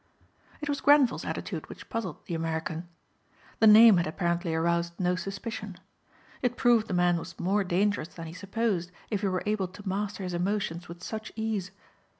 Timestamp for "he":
8.25-8.33, 9.21-9.27